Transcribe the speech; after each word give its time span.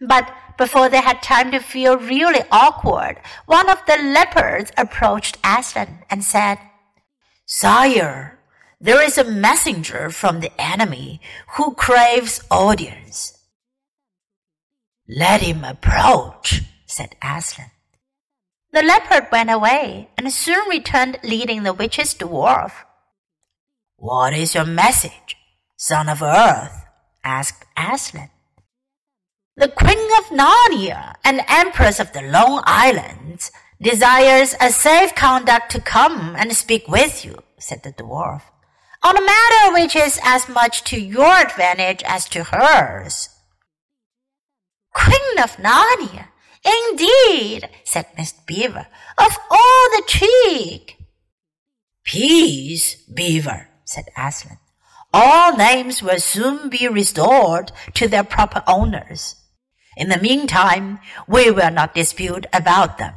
But 0.00 0.32
before 0.56 0.88
they 0.88 1.00
had 1.00 1.22
time 1.22 1.50
to 1.50 1.58
feel 1.58 1.98
really 1.98 2.42
awkward, 2.50 3.18
one 3.46 3.68
of 3.68 3.84
the 3.86 3.96
leopards 3.96 4.72
approached 4.76 5.38
Aslan 5.44 6.04
and 6.08 6.24
said, 6.24 6.58
Sire, 7.44 8.38
there 8.80 9.02
is 9.02 9.18
a 9.18 9.24
messenger 9.24 10.08
from 10.10 10.40
the 10.40 10.52
enemy 10.58 11.20
who 11.56 11.74
craves 11.74 12.42
audience. 12.50 13.36
Let 15.06 15.42
him 15.42 15.64
approach, 15.64 16.62
said 16.86 17.16
Aslan. 17.22 17.70
The 18.72 18.82
leopard 18.82 19.26
went 19.32 19.50
away 19.50 20.08
and 20.16 20.32
soon 20.32 20.68
returned 20.68 21.18
leading 21.24 21.64
the 21.64 21.74
witch's 21.74 22.14
dwarf. 22.14 22.72
What 23.96 24.32
is 24.32 24.54
your 24.54 24.64
message, 24.64 25.36
son 25.76 26.08
of 26.08 26.22
earth? 26.22 26.86
asked 27.24 27.66
Aslan. 27.76 28.30
The 29.60 29.68
Queen 29.68 30.08
of 30.16 30.30
Narnia 30.30 31.16
and 31.22 31.42
Empress 31.46 32.00
of 32.00 32.14
the 32.14 32.22
Lone 32.22 32.62
Islands 32.64 33.52
desires 33.78 34.54
a 34.58 34.70
safe 34.70 35.14
conduct 35.14 35.70
to 35.72 35.82
come 35.82 36.34
and 36.34 36.56
speak 36.56 36.88
with 36.88 37.26
you, 37.26 37.36
said 37.58 37.82
the 37.82 37.92
dwarf, 37.92 38.40
on 39.02 39.18
a 39.18 39.20
matter 39.20 39.74
which 39.74 39.94
is 39.94 40.18
as 40.24 40.48
much 40.48 40.82
to 40.84 40.98
your 40.98 41.34
advantage 41.34 42.02
as 42.06 42.26
to 42.30 42.44
hers. 42.44 43.28
Queen 44.94 45.38
of 45.38 45.58
Narnia, 45.58 46.28
indeed, 46.64 47.68
said 47.84 48.06
Miss 48.16 48.32
Beaver, 48.32 48.86
of 49.18 49.38
all 49.50 49.90
the 49.90 50.04
cheek. 50.06 50.96
Peace, 52.02 52.94
Beaver, 52.94 53.68
said 53.84 54.06
Aslan. 54.16 54.56
All 55.12 55.54
names 55.54 56.02
will 56.02 56.18
soon 56.18 56.70
be 56.70 56.88
restored 56.88 57.72
to 57.92 58.08
their 58.08 58.24
proper 58.24 58.62
owners. 58.66 59.36
In 60.00 60.08
the 60.08 60.18
meantime, 60.18 60.98
we 61.28 61.50
will 61.50 61.70
not 61.70 61.94
dispute 61.94 62.46
about 62.54 62.96
them. 62.96 63.12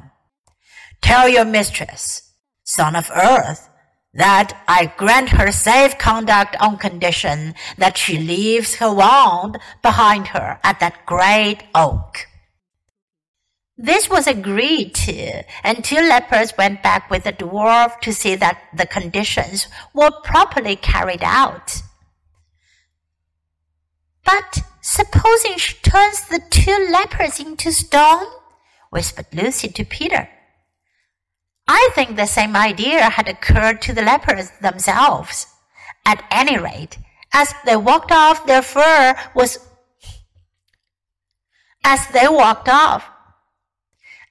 Tell 1.01 1.29
your 1.29 1.45
mistress, 1.45 2.33
son 2.65 2.97
of 2.97 3.09
earth, 3.15 3.69
that 4.13 4.61
I 4.67 4.93
grant 4.97 5.29
her 5.29 5.49
safe 5.53 5.97
conduct 5.97 6.57
on 6.59 6.77
condition 6.77 7.55
that 7.77 7.97
she 7.97 8.17
leaves 8.17 8.75
her 8.75 8.93
wand 8.93 9.59
behind 9.81 10.27
her 10.35 10.59
at 10.61 10.81
that 10.81 11.05
great 11.05 11.59
oak. 11.73 12.27
This 13.77 14.09
was 14.09 14.27
agreed 14.27 14.93
to, 15.05 15.43
and 15.63 15.85
two 15.85 16.01
lepers 16.01 16.51
went 16.57 16.83
back 16.83 17.09
with 17.09 17.23
the 17.23 17.31
dwarf 17.31 18.01
to 18.01 18.11
see 18.11 18.35
that 18.35 18.61
the 18.75 18.85
conditions 18.85 19.69
were 19.93 20.11
properly 20.25 20.75
carried 20.75 21.23
out. 21.23 21.81
But 24.25 24.59
supposing 24.81 25.57
she 25.57 25.75
turns 25.81 26.27
the 26.27 26.41
two 26.49 26.87
lepers 26.91 27.39
into 27.39 27.71
stone? 27.71 28.25
whispered 28.89 29.27
Lucy 29.33 29.69
to 29.69 29.85
Peter. 29.85 30.29
I 31.67 31.89
think 31.95 32.15
the 32.15 32.25
same 32.25 32.55
idea 32.55 33.09
had 33.09 33.27
occurred 33.27 33.81
to 33.83 33.93
the 33.93 34.01
lepers 34.01 34.49
themselves. 34.61 35.47
At 36.05 36.23
any 36.29 36.57
rate, 36.57 36.97
as 37.33 37.53
they 37.65 37.77
walked 37.77 38.11
off, 38.11 38.45
their 38.45 38.61
fur 38.61 39.15
was 39.33 39.57
as 41.83 42.07
they 42.09 42.27
walked 42.27 42.69
off. 42.69 43.09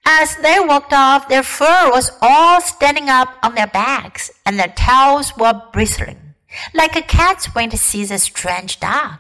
As 0.05 0.37
they 0.37 0.59
walked 0.59 0.93
off, 0.93 1.29
their 1.29 1.43
fur 1.43 1.91
was 1.91 2.11
all 2.21 2.61
standing 2.61 3.09
up 3.09 3.37
on 3.43 3.55
their 3.55 3.69
backs, 3.69 4.31
and 4.45 4.59
their 4.59 4.73
tails 4.75 5.37
were 5.37 5.62
bristling, 5.73 6.34
like 6.75 6.97
a 6.97 7.03
cat's 7.03 7.55
when 7.55 7.71
it 7.73 7.79
sees 7.79 8.11
a 8.11 8.19
strange 8.19 8.81
dog. 8.81 9.19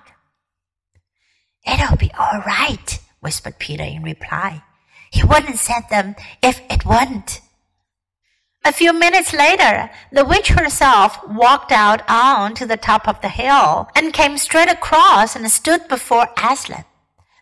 It'll 1.66 1.96
be 1.96 2.10
all 2.18 2.42
right, 2.46 2.98
whispered 3.20 3.58
Peter 3.58 3.84
in 3.84 4.02
reply. 4.02 4.62
He 5.10 5.22
wouldn't 5.24 5.58
send 5.58 5.84
them 5.90 6.16
if 6.42 6.60
it 6.70 6.84
wouldn't. 6.86 7.40
A 8.64 8.72
few 8.72 8.92
minutes 8.92 9.32
later, 9.32 9.90
the 10.12 10.24
witch 10.24 10.50
herself 10.50 11.18
walked 11.28 11.72
out 11.72 12.02
on 12.08 12.54
to 12.54 12.66
the 12.66 12.76
top 12.76 13.08
of 13.08 13.20
the 13.20 13.28
hill 13.28 13.88
and 13.96 14.12
came 14.12 14.38
straight 14.38 14.70
across 14.70 15.34
and 15.34 15.50
stood 15.50 15.88
before 15.88 16.28
Aslan. 16.42 16.84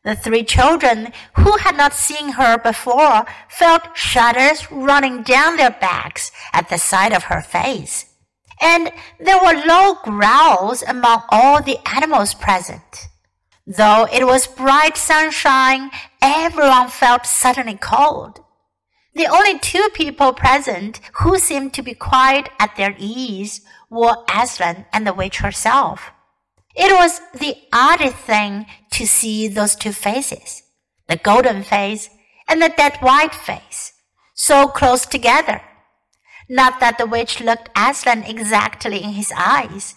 The 0.02 0.16
three 0.16 0.44
children, 0.44 1.12
who 1.34 1.58
had 1.58 1.76
not 1.76 1.92
seen 1.92 2.32
her 2.32 2.56
before, 2.56 3.26
felt 3.48 3.94
shudders 3.94 4.72
running 4.72 5.22
down 5.22 5.58
their 5.58 5.70
backs 5.70 6.32
at 6.54 6.70
the 6.70 6.78
sight 6.78 7.12
of 7.12 7.24
her 7.24 7.42
face. 7.42 8.06
And 8.62 8.90
there 9.18 9.38
were 9.38 9.62
low 9.66 9.96
growls 10.02 10.82
among 10.82 11.22
all 11.28 11.62
the 11.62 11.78
animals 11.94 12.32
present. 12.32 13.08
Though 13.76 14.08
it 14.12 14.26
was 14.26 14.48
bright 14.48 14.96
sunshine, 14.96 15.92
everyone 16.20 16.88
felt 16.88 17.24
suddenly 17.24 17.76
cold. 17.76 18.40
The 19.14 19.28
only 19.28 19.60
two 19.60 19.88
people 19.94 20.32
present 20.32 21.00
who 21.20 21.38
seemed 21.38 21.72
to 21.74 21.82
be 21.82 21.94
quite 21.94 22.48
at 22.58 22.74
their 22.74 22.96
ease 22.98 23.60
were 23.88 24.24
Aslan 24.28 24.86
and 24.92 25.06
the 25.06 25.14
witch 25.14 25.38
herself. 25.38 26.10
It 26.74 26.92
was 26.92 27.20
the 27.32 27.54
oddest 27.72 28.16
thing 28.16 28.66
to 28.90 29.06
see 29.06 29.46
those 29.46 29.76
two 29.76 29.92
faces, 29.92 30.64
the 31.06 31.16
golden 31.16 31.62
face 31.62 32.10
and 32.48 32.60
the 32.60 32.74
dead 32.76 32.96
white 32.96 33.36
face, 33.36 33.92
so 34.34 34.66
close 34.66 35.06
together. 35.06 35.60
Not 36.48 36.80
that 36.80 36.98
the 36.98 37.06
witch 37.06 37.40
looked 37.40 37.70
Aslan 37.76 38.24
exactly 38.24 39.00
in 39.00 39.10
his 39.10 39.32
eyes. 39.36 39.94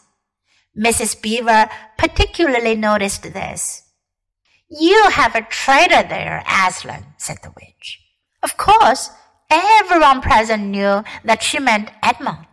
Mrs. 0.77 1.21
Beaver 1.21 1.69
particularly 1.97 2.75
noticed 2.75 3.23
this. 3.23 3.83
You 4.69 5.09
have 5.11 5.35
a 5.35 5.43
traitor 5.43 6.01
there, 6.07 6.43
Aslan, 6.47 7.05
said 7.17 7.37
the 7.43 7.53
witch. 7.55 7.99
Of 8.41 8.57
course, 8.57 9.11
everyone 9.49 10.21
present 10.21 10.63
knew 10.63 11.03
that 11.23 11.43
she 11.43 11.59
meant 11.59 11.91
Edmund. 12.01 12.47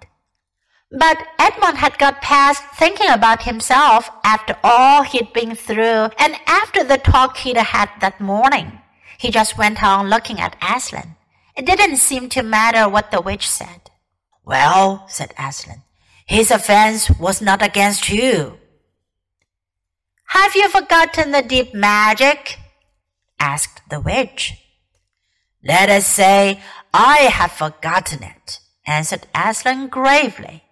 But 0.90 1.18
Edmund 1.38 1.78
had 1.78 1.98
got 1.98 2.20
past 2.20 2.62
thinking 2.74 3.08
about 3.08 3.44
himself 3.44 4.10
after 4.24 4.56
all 4.62 5.04
he'd 5.04 5.32
been 5.32 5.54
through 5.54 6.10
and 6.18 6.34
after 6.46 6.82
the 6.82 6.98
talk 6.98 7.38
he'd 7.38 7.56
had 7.56 7.90
that 8.00 8.20
morning. 8.20 8.80
He 9.16 9.30
just 9.30 9.56
went 9.56 9.82
on 9.82 10.10
looking 10.10 10.40
at 10.40 10.56
Aslan. 10.60 11.16
It 11.56 11.64
didn't 11.64 11.96
seem 11.96 12.28
to 12.30 12.42
matter 12.42 12.88
what 12.88 13.10
the 13.10 13.20
witch 13.20 13.48
said. 13.48 13.90
Well, 14.44 15.06
said 15.08 15.32
Aslan, 15.38 15.82
his 16.30 16.52
offense 16.52 17.10
was 17.18 17.42
not 17.42 17.60
against 17.60 18.08
you. 18.08 18.56
Have 20.28 20.54
you 20.54 20.68
forgotten 20.68 21.32
the 21.32 21.42
deep 21.42 21.74
magic? 21.74 22.56
asked 23.40 23.82
the 23.90 23.98
witch. 23.98 24.54
Let 25.64 25.90
us 25.90 26.06
say 26.06 26.62
I 26.94 27.16
have 27.38 27.50
forgotten 27.50 28.22
it, 28.22 28.60
answered 28.86 29.26
Aslan 29.34 29.88
gravely. 29.88 30.62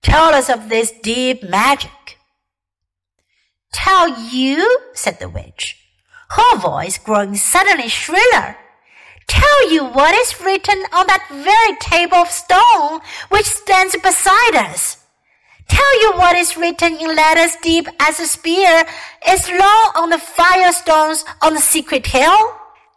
Tell 0.00 0.32
us 0.32 0.48
of 0.48 0.70
this 0.70 0.92
deep 1.02 1.42
magic. 1.42 2.16
Tell 3.74 4.08
you, 4.32 4.80
said 4.94 5.20
the 5.20 5.28
witch, 5.28 5.76
her 6.30 6.56
voice 6.56 6.96
growing 6.96 7.36
suddenly 7.36 7.88
shriller. 7.88 8.56
Tell 9.28 9.72
you 9.72 9.84
what 9.84 10.14
is 10.14 10.40
written 10.40 10.78
on 10.92 11.06
that 11.08 11.26
very 11.30 11.76
table 11.80 12.18
of 12.18 12.30
stone 12.30 13.00
which 13.28 13.46
stands 13.46 13.96
beside 13.96 14.54
us. 14.54 14.98
Tell 15.68 16.02
you 16.02 16.12
what 16.12 16.36
is 16.36 16.56
written 16.56 16.96
in 16.96 17.16
letters 17.16 17.56
deep 17.62 17.88
as 18.00 18.20
a 18.20 18.26
spear, 18.26 18.84
is 19.28 19.48
long 19.48 19.92
on 19.96 20.10
the 20.10 20.18
firestones 20.18 21.24
on 21.42 21.54
the 21.54 21.60
secret 21.60 22.06
hill 22.06 22.52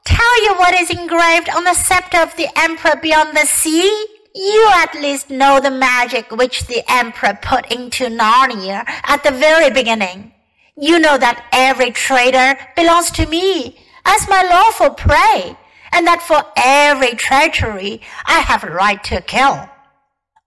tell 0.09 0.44
you 0.44 0.53
what 0.56 0.73
is 0.73 0.90
engraved 0.90 1.50
on 1.50 1.63
the 1.63 1.73
scepter 1.73 2.17
of 2.17 2.35
the 2.35 2.47
emperor 2.57 2.96
beyond 3.01 3.35
the 3.35 3.46
sea? 3.46 3.90
You 4.35 4.72
at 4.75 4.94
least 4.96 5.29
know 5.29 5.59
the 5.59 5.72
magic 5.72 6.31
which 6.31 6.67
the 6.67 6.84
emperor 6.90 7.38
put 7.41 7.72
into 7.72 8.06
Narnia 8.06 8.84
at 9.13 9.23
the 9.23 9.31
very 9.31 9.69
beginning. 9.69 10.34
You 10.75 11.00
know 11.00 11.17
that 11.17 11.46
every 11.51 11.91
traitor 11.91 12.57
belongs 12.75 13.11
to 13.11 13.25
me 13.28 13.79
as 14.06 14.29
my 14.29 14.41
lawful 14.44 14.91
prey, 14.91 15.58
and 15.91 16.06
that 16.08 16.22
for 16.22 16.44
every 16.56 17.16
treachery 17.16 18.02
I 18.26 18.40
have 18.40 18.64
a 18.64 18.72
right 18.72 19.03
to 19.06 19.22
kill. 19.22 19.70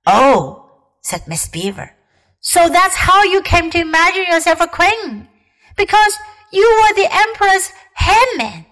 Oh, 0.06 0.71
said 1.00 1.29
Miss 1.29 1.49
Beaver. 1.49 1.93
So 2.41 2.69
that's 2.69 2.97
how 2.97 3.23
you 3.23 3.41
came 3.43 3.71
to 3.71 3.81
imagine 3.81 4.25
yourself 4.25 4.61
a 4.61 4.67
queen? 4.67 5.29
Because 5.77 6.19
you 6.53 6.69
were 6.83 6.94
the 6.94 7.09
emperor's 7.11 7.71
headman. 7.94 8.67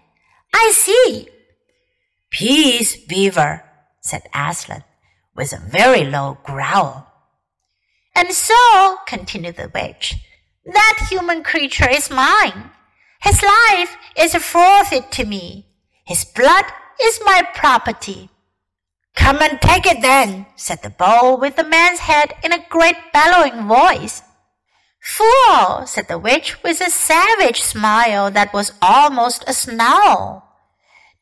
I 0.54 0.72
see. 0.74 1.28
Peace, 2.30 2.96
beaver, 3.06 3.64
said 4.00 4.22
Aslan, 4.34 4.84
with 5.34 5.52
a 5.52 5.58
very 5.58 6.04
low 6.04 6.38
growl. 6.44 7.06
And 8.14 8.32
so, 8.32 8.96
continued 9.06 9.56
the 9.56 9.70
witch, 9.72 10.16
that 10.66 11.06
human 11.08 11.42
creature 11.42 11.88
is 11.88 12.10
mine. 12.10 12.70
His 13.22 13.42
life 13.42 13.96
is 14.16 14.34
a 14.34 14.40
forfeit 14.40 15.10
to 15.12 15.24
me. 15.24 15.66
His 16.10 16.24
blood 16.24 16.64
is 17.00 17.20
my 17.24 17.42
property. 17.54 18.30
Come 19.14 19.40
and 19.42 19.60
take 19.60 19.86
it 19.86 20.02
then, 20.02 20.46
said 20.56 20.82
the 20.82 20.90
bull 20.90 21.38
with 21.38 21.54
the 21.54 21.62
man's 21.62 22.00
head 22.00 22.34
in 22.42 22.52
a 22.52 22.66
great 22.68 22.96
bellowing 23.12 23.68
voice. 23.68 24.20
Fool, 25.00 25.86
said 25.86 26.08
the 26.08 26.18
witch 26.18 26.64
with 26.64 26.80
a 26.80 26.90
savage 26.90 27.60
smile 27.60 28.28
that 28.32 28.52
was 28.52 28.72
almost 28.82 29.44
a 29.46 29.52
snarl. 29.52 30.42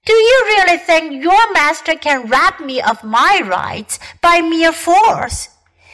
Do 0.06 0.14
you 0.14 0.42
really 0.56 0.78
think 0.78 1.22
your 1.22 1.52
master 1.52 1.94
can 1.94 2.26
rob 2.30 2.58
me 2.58 2.80
of 2.80 3.04
my 3.04 3.42
rights 3.44 3.98
by 4.22 4.40
mere 4.40 4.72
force? 4.72 5.50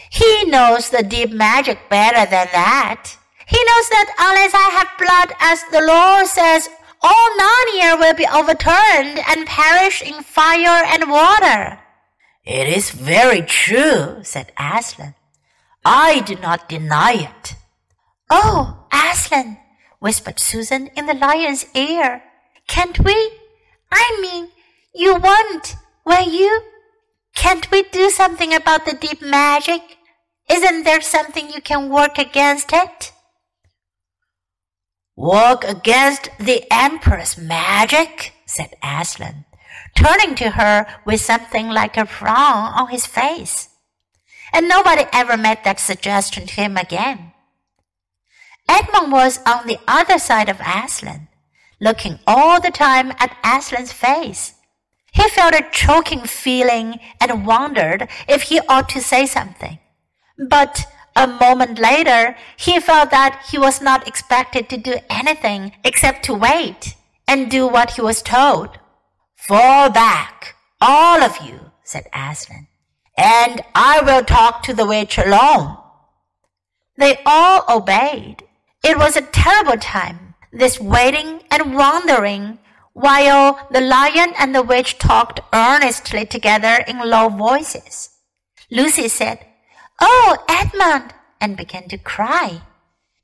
He 0.08 0.44
knows 0.44 0.90
the 0.90 1.02
deep 1.02 1.32
magic 1.32 1.90
better 1.90 2.30
than 2.30 2.46
that. 2.52 3.16
He 3.44 3.58
knows 3.58 3.88
that 3.90 4.14
unless 4.20 4.54
I 4.54 4.68
have 4.78 4.98
blood, 5.02 5.36
as 5.40 5.64
the 5.72 5.84
law 5.84 6.22
says, 6.22 6.68
all 7.04 7.28
Narnia 7.36 7.98
will 8.00 8.14
be 8.14 8.26
overturned 8.26 9.20
and 9.28 9.46
perish 9.46 10.00
in 10.00 10.22
fire 10.22 10.82
and 10.86 11.10
water. 11.10 11.78
It 12.46 12.66
is 12.66 12.90
very 12.90 13.42
true, 13.42 14.20
said 14.22 14.52
Aslan. 14.58 15.14
I 15.84 16.20
do 16.20 16.34
not 16.36 16.68
deny 16.68 17.28
it. 17.28 17.56
Oh, 18.30 18.86
Aslan, 18.90 19.58
whispered 20.00 20.40
Susan 20.40 20.88
in 20.96 21.04
the 21.04 21.14
lion's 21.14 21.66
ear. 21.74 22.22
Can't 22.66 22.98
we? 22.98 23.32
I 23.92 24.18
mean, 24.22 24.48
you 24.94 25.16
won't, 25.16 25.76
will 26.06 26.28
you? 26.28 26.62
Can't 27.34 27.70
we 27.70 27.82
do 27.82 28.08
something 28.08 28.54
about 28.54 28.86
the 28.86 28.94
deep 28.94 29.20
magic? 29.20 29.82
Isn't 30.48 30.84
there 30.84 31.02
something 31.02 31.50
you 31.50 31.60
can 31.60 31.90
work 31.90 32.16
against 32.16 32.72
it? 32.72 33.12
Work 35.16 35.64
against 35.64 36.30
the 36.38 36.64
Emperor's 36.72 37.38
magic? 37.38 38.32
said 38.46 38.74
Aslan, 38.82 39.44
turning 39.94 40.34
to 40.36 40.50
her 40.50 40.86
with 41.04 41.20
something 41.20 41.68
like 41.68 41.96
a 41.96 42.06
frown 42.06 42.72
on 42.74 42.88
his 42.88 43.06
face. 43.06 43.68
And 44.52 44.68
nobody 44.68 45.04
ever 45.12 45.36
made 45.36 45.58
that 45.64 45.80
suggestion 45.80 46.46
to 46.46 46.54
him 46.54 46.76
again. 46.76 47.32
Edmund 48.68 49.12
was 49.12 49.40
on 49.46 49.66
the 49.66 49.78
other 49.86 50.18
side 50.18 50.48
of 50.48 50.60
Aslan, 50.60 51.28
looking 51.80 52.18
all 52.26 52.60
the 52.60 52.70
time 52.70 53.12
at 53.18 53.36
Aslan's 53.42 53.92
face. 53.92 54.54
He 55.12 55.28
felt 55.28 55.54
a 55.54 55.68
choking 55.70 56.22
feeling 56.22 56.98
and 57.20 57.46
wondered 57.46 58.08
if 58.28 58.42
he 58.42 58.60
ought 58.68 58.88
to 58.90 59.00
say 59.00 59.26
something. 59.26 59.78
But 60.48 60.86
a 61.16 61.26
moment 61.26 61.78
later, 61.78 62.36
he 62.56 62.80
felt 62.80 63.10
that 63.10 63.46
he 63.50 63.58
was 63.58 63.80
not 63.80 64.08
expected 64.08 64.68
to 64.68 64.76
do 64.76 64.96
anything 65.08 65.72
except 65.84 66.24
to 66.24 66.34
wait 66.34 66.96
and 67.28 67.50
do 67.50 67.66
what 67.66 67.92
he 67.92 68.00
was 68.00 68.22
told. 68.22 68.78
Fall 69.36 69.90
back, 69.90 70.56
all 70.80 71.22
of 71.22 71.38
you, 71.44 71.70
said 71.84 72.06
Aslan, 72.12 72.66
and 73.16 73.62
I 73.74 74.00
will 74.02 74.24
talk 74.24 74.62
to 74.64 74.74
the 74.74 74.86
witch 74.86 75.18
alone. 75.18 75.76
They 76.96 77.20
all 77.24 77.64
obeyed. 77.68 78.42
It 78.82 78.98
was 78.98 79.16
a 79.16 79.22
terrible 79.22 79.78
time, 79.78 80.34
this 80.52 80.80
waiting 80.80 81.42
and 81.50 81.74
wondering, 81.74 82.58
while 82.92 83.66
the 83.70 83.80
lion 83.80 84.32
and 84.38 84.54
the 84.54 84.62
witch 84.62 84.98
talked 84.98 85.40
earnestly 85.52 86.26
together 86.26 86.84
in 86.86 86.98
low 86.98 87.28
voices. 87.28 88.10
Lucy 88.70 89.08
said, 89.08 89.44
Oh, 90.06 90.36
Edmund! 90.50 91.14
and 91.40 91.56
began 91.56 91.88
to 91.88 91.96
cry. 91.96 92.60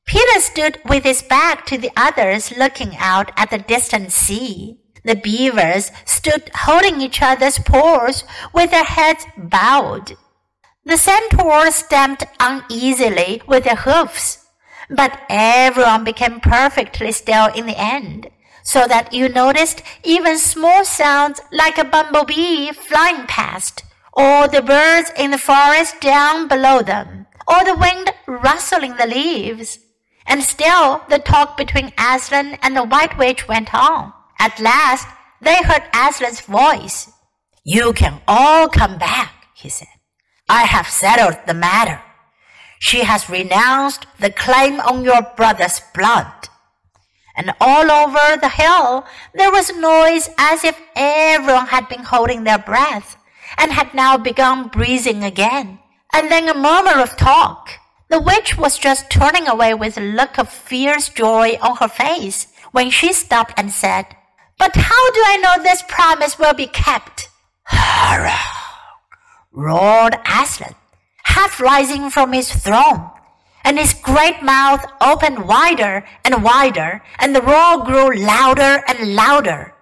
Peter 0.07 0.41
stood 0.41 0.81
with 0.87 1.05
his 1.05 1.21
back 1.21 1.67
to 1.67 1.77
the 1.77 1.91
others 1.95 2.57
looking 2.57 2.97
out 2.97 3.31
at 3.37 3.51
the 3.51 3.59
distant 3.59 4.13
sea. 4.13 4.79
The 5.05 5.15
beavers 5.15 5.93
stood 6.07 6.51
holding 6.55 7.03
each 7.03 7.21
other's 7.21 7.59
paws 7.59 8.25
with 8.55 8.71
their 8.71 8.85
heads 8.85 9.27
bowed. 9.37 10.17
The 10.87 10.97
centaurs 10.97 11.75
stamped 11.75 12.25
uneasily 12.41 13.43
with 13.47 13.65
their 13.65 13.77
hoofs, 13.77 14.47
but 14.89 15.21
everyone 15.29 16.05
became 16.05 16.41
perfectly 16.41 17.13
still 17.13 17.49
in 17.49 17.67
the 17.67 17.79
end, 17.79 18.31
so 18.63 18.87
that 18.87 19.13
you 19.13 19.29
noticed 19.29 19.83
even 20.03 20.39
small 20.39 20.87
sounds 20.87 21.43
like 21.53 21.77
a 21.77 21.85
bumblebee 21.85 22.73
flying 22.73 23.27
past 23.27 23.85
or 24.13 24.49
the 24.49 24.63
birds 24.63 25.13
in 25.17 25.31
the 25.31 25.39
forest 25.39 26.01
down 26.01 26.49
below 26.49 26.83
them, 26.83 27.27
or 27.47 27.65
the 27.65 27.75
wind 27.75 28.11
rustling 28.27 28.97
the 28.97 29.07
leaves. 29.07 29.79
And 30.27 30.43
still 30.43 31.03
the 31.09 31.19
talk 31.19 31.57
between 31.57 31.93
Aslan 31.99 32.59
and 32.63 32.77
the 32.77 32.85
White 32.85 33.19
Witch 33.19 33.49
went 33.49 33.75
on. 33.75 34.13
At 34.39 34.61
last 34.61 35.09
they 35.41 35.63
heard 35.63 35.83
Aslan's 35.93 36.41
voice. 36.41 37.11
You 37.65 37.93
can 37.93 38.21
all 38.29 38.69
come 38.69 38.99
back, 38.99 39.47
he 39.55 39.69
said. 39.69 39.89
I 40.49 40.65
have 40.65 40.89
settled 40.89 41.39
the 41.47 41.55
matter. 41.55 42.01
She 42.79 43.05
has 43.05 43.29
renounced 43.29 44.07
the 44.19 44.31
claim 44.31 44.81
on 44.81 45.05
your 45.05 45.23
brother's 45.37 45.81
blood. 45.95 46.49
And 47.37 47.53
all 47.61 47.91
over 47.91 48.41
the 48.41 48.49
hill 48.49 49.05
there 49.35 49.51
was 49.51 49.71
a 49.71 49.81
noise 49.81 50.29
as 50.39 50.65
if 50.65 50.81
everyone 50.97 51.67
had 51.69 51.89
been 51.89 52.03
holding 52.03 52.45
their 52.45 52.59
breath 52.59 53.17
and 53.59 53.73
had 53.73 53.95
now 53.95 54.17
begun 54.17 54.69
breathing 54.69 55.23
again. 55.23 55.79
And 56.13 56.31
then 56.31 56.49
a 56.49 56.55
murmur 56.55 57.01
of 57.01 57.17
talk. 57.17 57.71
The 58.09 58.21
witch 58.21 58.59
was 58.59 58.79
just 58.79 59.11
turning 59.11 59.47
away 59.47 59.75
with 59.75 59.97
a 59.97 60.01
look 60.01 60.39
of 60.39 60.49
fierce 60.49 61.09
joy 61.09 61.59
on 61.63 61.77
her 61.77 61.89
face 61.89 62.49
when 62.73 62.91
she 62.91 63.13
stopped 63.13 63.55
and 63.57 63.71
said, 63.71 64.07
But 64.59 64.75
how 64.75 65.11
do 65.13 65.23
I 65.25 65.37
know 65.37 65.63
this 65.63 65.83
promise 65.87 66.39
will 66.39 66.55
be 66.55 66.67
kept? 66.67 67.29
Roared 69.53 70.17
Aslan, 70.27 70.75
half 71.25 71.61
rising 71.61 72.11
from 72.11 72.33
his 72.33 72.53
throne, 72.53 73.11
and 73.65 73.79
his 73.79 73.95
great 73.95 74.43
mouth 74.43 74.85
opened 75.01 75.47
wider 75.47 76.05
and 76.25 76.43
wider, 76.43 77.03
and 77.19 77.35
the 77.35 77.43
roar 77.43 77.85
grew 77.85 78.17
louder 78.17 78.83
and 78.89 79.15
louder. 79.15 79.75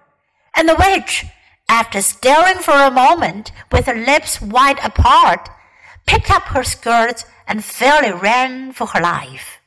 And 0.55 0.67
the 0.67 0.75
witch, 0.75 1.25
after 1.69 2.01
staring 2.01 2.57
for 2.57 2.73
a 2.73 2.91
moment 2.91 3.51
with 3.71 3.85
her 3.85 3.95
lips 3.95 4.41
wide 4.41 4.79
apart, 4.83 5.47
picked 6.05 6.31
up 6.31 6.43
her 6.43 6.63
skirts 6.63 7.25
and 7.47 7.63
fairly 7.63 8.11
ran 8.11 8.73
for 8.73 8.87
her 8.87 8.99
life. 8.99 9.58